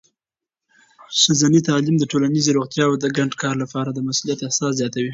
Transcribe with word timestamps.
ښځینه 1.21 1.59
تعلیم 1.69 1.95
د 1.99 2.03
ټولنیزې 2.11 2.49
روڼتیا 2.55 2.83
او 2.89 2.93
د 3.03 3.05
ګډ 3.17 3.31
کار 3.41 3.55
لپاره 3.63 3.89
د 3.91 3.99
مسؤلیت 4.07 4.39
احساس 4.43 4.73
زیاتوي. 4.79 5.09